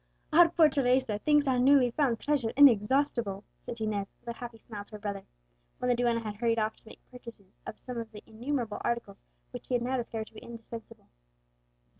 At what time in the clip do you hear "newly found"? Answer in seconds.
1.59-2.19